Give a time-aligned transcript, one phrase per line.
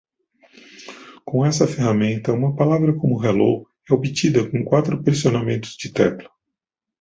[1.27, 6.27] Com essa ferramenta, uma palavra como hello é obtida com quatro pressionamentos de tecla.